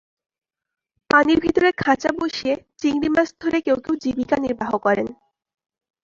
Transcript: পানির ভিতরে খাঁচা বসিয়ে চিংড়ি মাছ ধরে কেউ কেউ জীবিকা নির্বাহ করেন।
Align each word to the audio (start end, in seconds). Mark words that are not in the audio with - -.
পানির 1.09 1.39
ভিতরে 1.39 1.69
খাঁচা 1.77 2.11
বসিয়ে 2.19 2.53
চিংড়ি 2.79 3.09
মাছ 3.09 3.29
ধরে 3.41 3.57
কেউ 3.65 3.77
কেউ 3.85 3.95
জীবিকা 4.03 4.35
নির্বাহ 4.37 4.71
করেন। 4.77 5.07